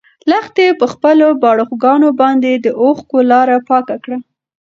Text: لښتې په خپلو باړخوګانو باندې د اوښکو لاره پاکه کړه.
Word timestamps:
لښتې 0.29 0.67
په 0.79 0.85
خپلو 0.93 1.27
باړخوګانو 1.41 2.09
باندې 2.21 2.51
د 2.55 2.67
اوښکو 2.83 3.17
لاره 3.31 3.57
پاکه 3.69 3.95
کړه. 4.03 4.17